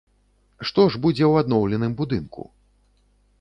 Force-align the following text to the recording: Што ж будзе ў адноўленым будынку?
Што 0.69 0.85
ж 0.95 1.01
будзе 1.03 1.23
ў 1.27 1.33
адноўленым 1.45 1.93
будынку? 2.01 2.41